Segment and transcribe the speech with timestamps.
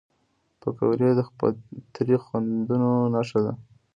[0.61, 3.53] پکورې د فطري خوندونو نښه ده